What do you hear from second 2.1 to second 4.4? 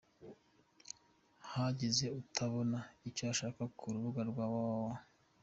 utabona icyo ashaka ku rubuga